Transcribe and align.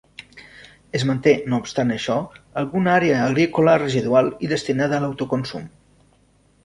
Es 0.99 1.03
manté, 1.09 1.33
no 1.51 1.59
obstant 1.63 1.91
això, 1.95 2.15
alguna 2.63 2.95
àrea 3.01 3.19
agrícola 3.29 3.77
residual 3.85 4.33
i 4.47 4.51
destinada 4.55 4.99
a 4.99 5.05
l'autoconsum. 5.05 5.69